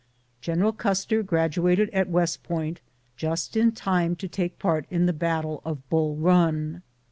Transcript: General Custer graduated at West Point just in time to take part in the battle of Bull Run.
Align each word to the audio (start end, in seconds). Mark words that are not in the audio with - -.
General 0.41 0.71
Custer 0.73 1.21
graduated 1.21 1.91
at 1.91 2.09
West 2.09 2.41
Point 2.41 2.81
just 3.17 3.55
in 3.55 3.71
time 3.71 4.15
to 4.15 4.27
take 4.27 4.57
part 4.57 4.87
in 4.89 5.05
the 5.05 5.13
battle 5.13 5.61
of 5.63 5.87
Bull 5.91 6.15
Run. 6.15 6.81